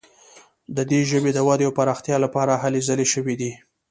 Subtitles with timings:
[0.75, 3.51] د دې ژبې د ودې او پراختیا لپاره هلې ځلې شوي دي.